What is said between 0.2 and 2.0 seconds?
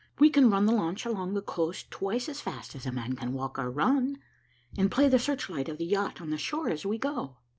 can run the launch along the coast